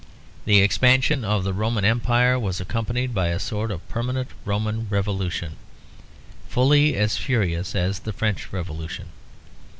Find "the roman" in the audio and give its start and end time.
1.43-1.85